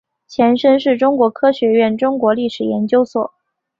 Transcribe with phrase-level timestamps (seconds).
[0.27, 3.33] 前身是中国科学院中国历史研究所。